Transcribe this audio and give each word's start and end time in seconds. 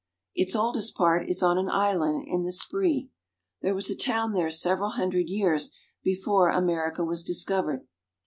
Its 0.33 0.55
oldest 0.55 0.95
part 0.95 1.29
is 1.29 1.43
on 1.43 1.59
an 1.59 1.69
island 1.69 2.25
in 2.27 2.41
the 2.41 2.51
Spree. 2.51 3.11
There 3.61 3.75
was 3.75 3.91
a 3.91 3.95
town 3.95 4.33
there 4.33 4.49
several 4.49 4.89
hundred 4.93 5.29
years 5.29 5.77
before 6.01 6.49
America 6.49 7.03
was 7.05 7.23
discovered. 7.23 7.85